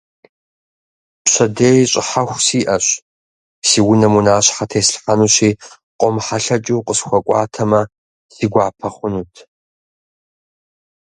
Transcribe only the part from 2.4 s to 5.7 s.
сиӀэщ, си унэм унащхьэ теслъхьэнущи,